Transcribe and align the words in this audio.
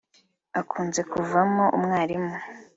Akunze 0.59 1.01
kuvamo 1.11 1.63
umwarimu 1.77 2.35